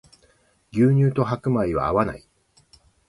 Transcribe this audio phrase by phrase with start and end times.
[0.71, 2.27] 牛乳と白米は合わない